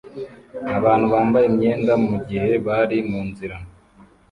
[0.77, 3.57] Abantu bambaye imyenda mugihe bari munzira